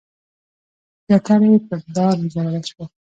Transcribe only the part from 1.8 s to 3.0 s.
دار وځړول شول.